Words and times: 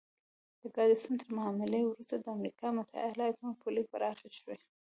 د 0.61 0.63
ګاډسن 0.75 1.13
تر 1.21 1.29
معاملې 1.37 1.81
وروسته 1.85 2.15
د 2.17 2.25
امریکا 2.37 2.67
متحده 2.77 3.01
ایالتونو 3.23 3.59
پولې 3.61 3.83
پراخې 3.91 4.29
شوې. 4.39 4.55